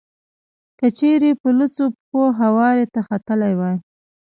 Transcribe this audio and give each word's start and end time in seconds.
که 0.79 0.87
چېرې 0.97 1.31
په 1.41 1.47
لوڅو 1.57 1.85
پښو 2.07 2.23
هوارې 2.41 2.85
ته 2.93 2.99
ختلی 3.07 3.53
وای. 3.59 3.75